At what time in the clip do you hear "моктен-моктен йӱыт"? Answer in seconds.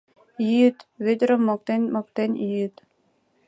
1.47-2.75